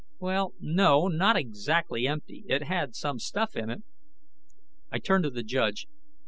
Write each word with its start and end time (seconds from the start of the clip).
"Well, 0.19 0.53
no. 0.59 1.07
Not 1.09 1.35
exactly 1.37 2.07
empty. 2.07 2.43
It 2.49 2.63
had 2.63 2.95
some 2.95 3.19
stuff 3.19 3.55
in 3.55 3.69
it." 3.69 3.83
I 4.91 4.97
turned 4.97 5.25
to 5.25 5.29
the 5.29 5.43
judge. 5.43 5.85